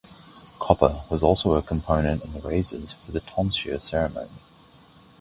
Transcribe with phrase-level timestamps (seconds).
[0.57, 4.31] Copper was also a component in the razors for the tonsure ceremony.